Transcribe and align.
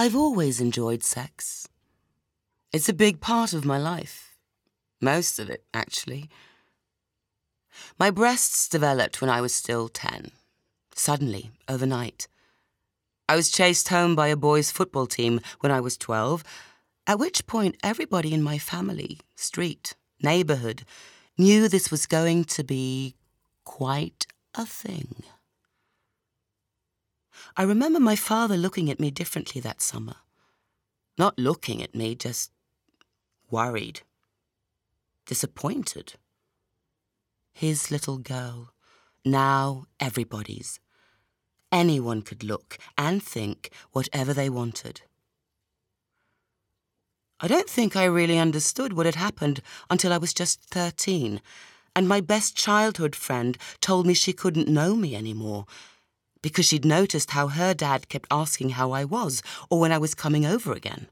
I've 0.00 0.16
always 0.16 0.62
enjoyed 0.62 1.02
sex. 1.02 1.68
It's 2.72 2.88
a 2.88 2.94
big 2.94 3.20
part 3.20 3.52
of 3.52 3.66
my 3.66 3.76
life. 3.76 4.34
Most 4.98 5.38
of 5.38 5.50
it, 5.50 5.62
actually. 5.74 6.30
My 7.98 8.10
breasts 8.10 8.66
developed 8.66 9.20
when 9.20 9.28
I 9.28 9.42
was 9.42 9.54
still 9.54 9.90
10. 9.90 10.30
Suddenly, 10.94 11.50
overnight. 11.68 12.28
I 13.28 13.36
was 13.36 13.50
chased 13.50 13.90
home 13.90 14.16
by 14.16 14.28
a 14.28 14.36
boys' 14.36 14.70
football 14.70 15.06
team 15.06 15.38
when 15.60 15.70
I 15.70 15.80
was 15.80 15.98
12, 15.98 16.44
at 17.06 17.18
which 17.18 17.46
point 17.46 17.76
everybody 17.82 18.32
in 18.32 18.42
my 18.42 18.56
family, 18.56 19.18
street, 19.34 19.96
neighbourhood, 20.22 20.86
knew 21.36 21.68
this 21.68 21.90
was 21.90 22.06
going 22.06 22.44
to 22.44 22.64
be 22.64 23.16
quite 23.64 24.26
a 24.54 24.64
thing. 24.64 25.24
I 27.56 27.62
remember 27.62 28.00
my 28.00 28.16
father 28.16 28.56
looking 28.56 28.90
at 28.90 29.00
me 29.00 29.10
differently 29.10 29.60
that 29.60 29.82
summer. 29.82 30.16
Not 31.18 31.38
looking 31.38 31.82
at 31.82 31.94
me, 31.94 32.14
just 32.14 32.52
worried, 33.50 34.02
disappointed. 35.26 36.14
His 37.52 37.90
little 37.90 38.18
girl, 38.18 38.72
now 39.24 39.86
everybody's. 39.98 40.80
Anyone 41.72 42.22
could 42.22 42.42
look 42.42 42.78
and 42.96 43.22
think 43.22 43.70
whatever 43.92 44.32
they 44.32 44.48
wanted. 44.48 45.02
I 47.40 47.48
don't 47.48 47.68
think 47.68 47.96
I 47.96 48.04
really 48.04 48.38
understood 48.38 48.92
what 48.92 49.06
had 49.06 49.14
happened 49.14 49.62
until 49.88 50.12
I 50.12 50.18
was 50.18 50.34
just 50.34 50.62
13, 50.64 51.40
and 51.96 52.08
my 52.08 52.20
best 52.20 52.56
childhood 52.56 53.16
friend 53.16 53.56
told 53.80 54.06
me 54.06 54.14
she 54.14 54.32
couldn't 54.32 54.68
know 54.68 54.94
me 54.94 55.16
anymore 55.16 55.66
because 56.42 56.66
she'd 56.66 56.84
noticed 56.84 57.32
how 57.32 57.48
her 57.48 57.74
dad 57.74 58.08
kept 58.08 58.26
asking 58.30 58.70
how 58.70 58.92
I 58.92 59.04
was 59.04 59.42
or 59.68 59.80
when 59.80 59.92
I 59.92 59.98
was 59.98 60.14
coming 60.14 60.46
over 60.46 60.72
again. 60.72 61.08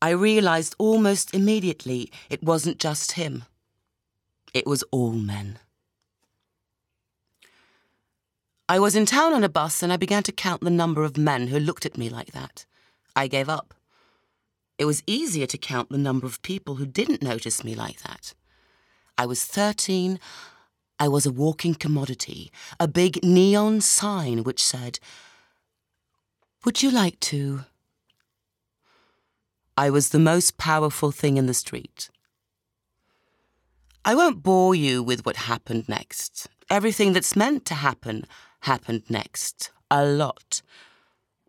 I 0.00 0.10
realized 0.10 0.74
almost 0.78 1.34
immediately 1.34 2.10
it 2.28 2.42
wasn't 2.42 2.78
just 2.78 3.12
him. 3.12 3.44
It 4.52 4.66
was 4.66 4.82
all 4.90 5.12
men. 5.12 5.58
I 8.68 8.78
was 8.78 8.96
in 8.96 9.04
town 9.04 9.34
on 9.34 9.44
a 9.44 9.48
bus 9.48 9.82
and 9.82 9.92
I 9.92 9.96
began 9.96 10.22
to 10.22 10.32
count 10.32 10.62
the 10.62 10.70
number 10.70 11.04
of 11.04 11.18
men 11.18 11.48
who 11.48 11.58
looked 11.58 11.84
at 11.84 11.98
me 11.98 12.08
like 12.08 12.32
that. 12.32 12.64
I 13.14 13.28
gave 13.28 13.48
up. 13.48 13.74
It 14.78 14.86
was 14.86 15.02
easier 15.06 15.46
to 15.46 15.58
count 15.58 15.90
the 15.90 15.98
number 15.98 16.26
of 16.26 16.42
people 16.42 16.76
who 16.76 16.86
didn't 16.86 17.22
notice 17.22 17.62
me 17.62 17.74
like 17.74 18.02
that. 18.02 18.34
I 19.16 19.26
was 19.26 19.44
13. 19.44 20.18
I 20.98 21.08
was 21.08 21.26
a 21.26 21.32
walking 21.32 21.74
commodity, 21.74 22.52
a 22.78 22.86
big 22.86 23.22
neon 23.24 23.80
sign 23.80 24.44
which 24.44 24.62
said, 24.62 24.98
Would 26.64 26.82
you 26.82 26.90
like 26.90 27.18
to? 27.20 27.64
I 29.76 29.90
was 29.90 30.10
the 30.10 30.20
most 30.20 30.56
powerful 30.56 31.10
thing 31.10 31.36
in 31.36 31.46
the 31.46 31.54
street. 31.54 32.10
I 34.04 34.14
won't 34.14 34.42
bore 34.42 34.74
you 34.74 35.02
with 35.02 35.26
what 35.26 35.36
happened 35.36 35.88
next. 35.88 36.46
Everything 36.70 37.12
that's 37.12 37.34
meant 37.34 37.64
to 37.66 37.74
happen 37.74 38.26
happened 38.60 39.02
next. 39.08 39.70
A 39.90 40.04
lot. 40.04 40.62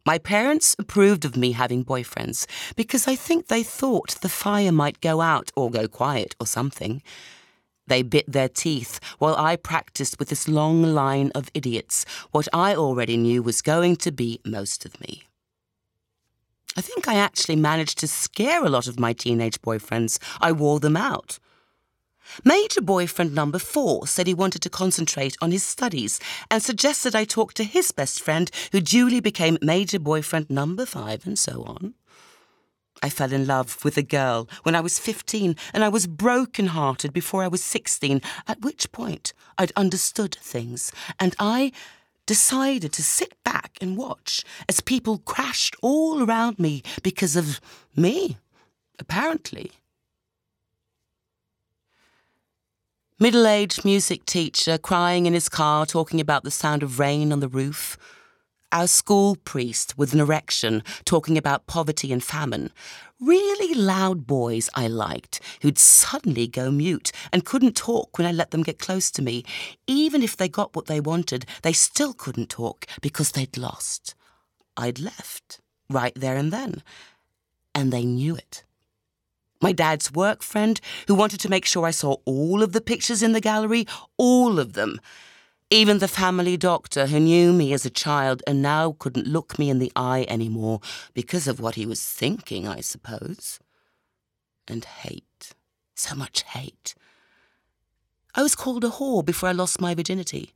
My 0.06 0.18
parents 0.18 0.76
approved 0.80 1.26
of 1.26 1.36
me 1.36 1.52
having 1.52 1.84
boyfriends 1.84 2.46
because 2.76 3.08
I 3.08 3.16
think 3.16 3.48
they 3.48 3.64
thought 3.64 4.22
the 4.22 4.30
fire 4.30 4.72
might 4.72 5.02
go 5.02 5.20
out 5.22 5.52
or 5.56 5.70
go 5.70 5.88
quiet 5.88 6.36
or 6.40 6.48
something. 6.48 7.02
They 7.88 8.02
bit 8.02 8.32
their 8.32 8.50
teeth 8.50 9.00
while 9.20 9.36
I 9.36 9.56
practiced 9.56 10.18
with 10.20 10.30
this 10.30 10.48
long 10.48 10.84
line 10.84 11.32
of 11.36 11.52
idiots 11.54 12.06
what 12.32 12.48
I 12.52 12.76
already 12.76 13.18
knew 13.18 13.44
was 13.44 13.62
going 13.62 13.96
to 13.98 14.12
be 14.12 14.40
most 14.46 14.86
of 14.86 15.00
me. 15.00 15.24
I 16.78 16.82
think 16.82 17.08
I 17.08 17.16
actually 17.16 17.56
managed 17.56 18.00
to 18.00 18.08
scare 18.08 18.66
a 18.66 18.70
lot 18.70 18.88
of 18.88 19.00
my 19.00 19.14
teenage 19.14 19.62
boyfriends. 19.62 20.20
I 20.42 20.52
wore 20.52 20.80
them 20.80 20.98
out. 20.98 21.40
Major 22.44 22.82
boyfriend 22.82 23.34
number 23.34 23.60
four 23.60 24.08
said 24.08 24.28
he 24.28 24.34
wanted 24.34 24.62
to 24.64 24.70
concentrate 24.70 25.38
on 25.42 25.52
his 25.52 25.64
studies 25.64 26.20
and 26.50 26.62
suggested 26.62 27.16
I 27.16 27.24
talk 27.24 27.54
to 27.54 27.64
his 27.64 27.92
best 27.92 28.22
friend, 28.22 28.50
who 28.72 28.82
duly 28.82 29.20
became 29.20 29.58
major 29.62 30.00
boyfriend 30.00 30.50
number 30.50 30.86
five, 30.86 31.26
and 31.26 31.38
so 31.38 31.64
on. 31.64 31.94
I 33.02 33.10
fell 33.10 33.34
in 33.34 33.46
love 33.46 33.84
with 33.84 33.98
a 33.98 34.04
girl 34.04 34.50
when 34.64 34.76
I 34.76 34.82
was 34.82 35.00
15 35.00 35.56
and 35.74 35.84
I 35.84 35.90
was 35.90 36.08
broken 36.08 36.68
hearted 36.68 37.14
before 37.14 37.44
I 37.44 37.48
was 37.48 37.64
16, 37.64 38.22
at 38.48 38.62
which 38.62 38.92
point 38.92 39.34
I'd 39.58 39.72
understood 39.76 40.36
things 40.40 40.92
and 41.20 41.36
I 41.40 41.72
decided 42.26 42.92
to 42.94 43.04
sit 43.04 43.42
back 43.44 43.78
and 43.82 43.98
watch 43.98 44.44
as 44.68 44.82
people 44.82 45.20
crashed 45.20 45.76
all 45.82 46.24
around 46.24 46.58
me 46.60 46.82
because 47.04 47.36
of 47.36 47.62
me, 47.96 48.38
apparently. 48.98 49.72
Middle 53.20 53.48
aged 53.48 53.86
music 53.86 54.26
teacher 54.26 54.78
crying 54.78 55.26
in 55.26 55.34
his 55.34 55.48
car 55.48 55.86
talking 55.86 56.20
about 56.20 56.44
the 56.44 56.52
sound 56.52 56.84
of 56.84 57.00
rain 57.00 57.32
on 57.32 57.40
the 57.40 57.48
roof. 57.48 57.98
Our 58.72 58.88
school 58.88 59.38
priest 59.38 59.98
with 59.98 60.14
an 60.14 60.20
erection 60.20 60.84
talking 61.06 61.38
about 61.38 61.68
poverty 61.68 62.12
and 62.12 62.24
famine. 62.24 62.72
Really 63.22 63.74
loud 63.74 64.28
boys 64.28 64.70
I 64.76 64.88
liked 64.88 65.40
who'd 65.62 65.78
suddenly 65.78 66.48
go 66.48 66.72
mute 66.72 67.12
and 67.32 67.46
couldn't 67.46 67.76
talk 67.76 68.18
when 68.18 68.28
I 68.28 68.32
let 68.32 68.52
them 68.52 68.64
get 68.64 68.80
close 68.80 69.10
to 69.12 69.22
me. 69.22 69.46
Even 69.88 70.22
if 70.22 70.36
they 70.36 70.50
got 70.50 70.76
what 70.76 70.88
they 70.88 71.00
wanted, 71.00 71.46
they 71.62 71.74
still 71.74 72.14
couldn't 72.14 72.50
talk 72.50 72.86
because 73.02 73.32
they'd 73.32 73.58
lost. 73.58 74.16
I'd 74.76 75.00
left, 75.00 75.62
right 75.90 76.14
there 76.16 76.36
and 76.36 76.52
then. 76.52 76.84
And 77.74 77.94
they 77.94 78.04
knew 78.04 78.36
it 78.36 78.66
my 79.66 79.72
dad's 79.72 80.12
work 80.12 80.44
friend 80.44 80.80
who 81.08 81.16
wanted 81.16 81.40
to 81.40 81.50
make 81.50 81.66
sure 81.66 81.88
I 81.88 81.92
saw 81.92 82.18
all 82.26 82.62
of 82.62 82.72
the 82.72 82.82
pictures 82.82 83.24
in 83.24 83.32
the 83.32 83.42
gallery, 83.42 83.88
all 84.16 84.60
of 84.60 84.74
them. 84.74 85.00
Even 85.76 85.98
the 85.98 86.08
family 86.08 86.56
doctor 86.56 87.08
who 87.08 87.20
knew 87.20 87.52
me 87.52 87.74
as 87.74 87.86
a 87.86 87.90
child 87.90 88.42
and 88.48 88.62
now 88.62 88.96
couldn't 88.98 89.28
look 89.28 89.60
me 89.60 89.70
in 89.70 89.80
the 89.80 89.92
eye 89.94 90.26
anymore 90.30 90.80
because 91.14 91.50
of 91.50 91.60
what 91.60 91.76
he 91.76 91.86
was 91.86 92.02
thinking, 92.02 92.66
I 92.66 92.80
suppose. 92.80 93.60
And 94.70 94.86
hate. 94.86 95.52
So 95.94 96.16
much 96.16 96.44
hate. 96.44 96.96
I 98.34 98.42
was 98.42 98.56
called 98.56 98.86
a 98.86 98.90
whore 98.90 99.26
before 99.26 99.50
I 99.50 99.52
lost 99.52 99.82
my 99.82 99.94
virginity. 99.94 100.54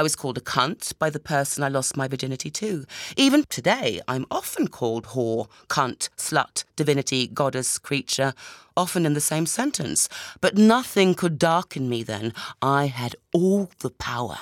I 0.00 0.02
was 0.02 0.16
called 0.16 0.38
a 0.38 0.40
cunt 0.40 0.98
by 0.98 1.10
the 1.10 1.20
person 1.20 1.62
I 1.62 1.68
lost 1.68 1.94
my 1.94 2.08
virginity 2.08 2.50
to. 2.52 2.86
Even 3.18 3.44
today, 3.50 4.00
I'm 4.08 4.24
often 4.30 4.66
called 4.66 5.08
whore, 5.08 5.46
cunt, 5.68 6.08
slut, 6.16 6.64
divinity, 6.74 7.26
goddess, 7.26 7.76
creature, 7.76 8.32
often 8.78 9.04
in 9.04 9.12
the 9.12 9.20
same 9.20 9.44
sentence. 9.44 10.08
But 10.40 10.56
nothing 10.56 11.14
could 11.14 11.38
darken 11.38 11.90
me 11.90 12.02
then. 12.02 12.32
I 12.62 12.86
had 12.86 13.14
all 13.34 13.68
the 13.80 13.90
power. 13.90 14.38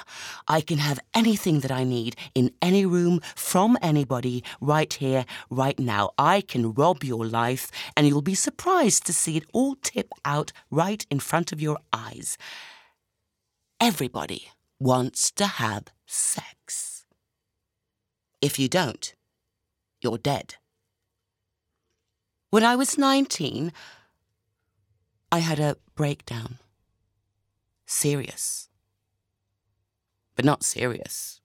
I 0.47 0.61
can 0.61 0.79
have 0.79 1.01
anything 1.13 1.59
that 1.59 1.73
I 1.73 1.83
need 1.83 2.15
in 2.37 2.53
any 2.63 2.87
room 2.87 3.21
from 3.35 3.77
anybody 3.83 4.45
right 4.61 4.93
here, 4.95 5.25
right 5.51 5.81
now. 5.81 6.13
I 6.17 6.41
can 6.41 6.73
rob 6.73 7.03
your 7.03 7.27
life, 7.27 7.73
and 7.97 8.07
you'll 8.07 8.23
be 8.23 8.37
surprised 8.37 9.07
to 9.07 9.13
see 9.13 9.37
it 9.37 9.45
all 9.53 9.75
tip 9.83 10.13
out 10.25 10.53
right 10.71 11.05
in 11.11 11.19
front 11.19 11.51
of 11.51 11.61
your 11.61 11.79
eyes. 11.93 12.39
Everybody 13.81 14.53
wants 14.79 15.31
to 15.33 15.47
have 15.47 15.85
sex. 16.07 17.05
If 18.41 18.59
you 18.59 18.69
don't, 18.69 19.15
you're 20.01 20.19
dead. 20.19 20.55
When 22.51 22.65
I 22.65 22.77
was 22.77 22.97
19, 22.97 23.73
I 25.31 25.39
had 25.41 25.61
a 25.61 25.77
breakdown. 25.95 26.59
Serious. 27.87 28.69
But 30.37 30.45
not 30.45 30.63
serious. 30.63 31.41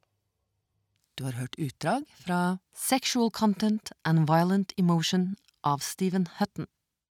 Du 1.15 1.23
har 1.23 1.31
hørt 1.31 1.55
utdrag 1.57 2.03
fra 2.07 2.57
Sexual 2.73 3.31
Content 3.31 3.91
and 4.03 4.27
Violent 4.27 4.73
Emotion 4.77 5.35
av 5.61 5.77
Stephen 5.77 6.27
Hutton. 6.39 6.67